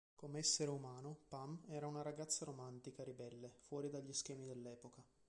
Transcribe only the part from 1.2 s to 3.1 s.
Pam era una ragazza romantica e